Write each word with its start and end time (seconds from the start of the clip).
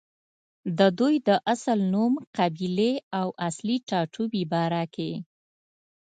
ددوي 0.77 1.15
د 1.27 1.29
اصل 1.53 1.79
نوم، 1.93 2.13
قبيلې 2.37 2.93
او 3.19 3.27
اصلي 3.47 3.77
ټاټوبې 3.89 4.43
باره 4.51 4.83
کښې 4.93 5.11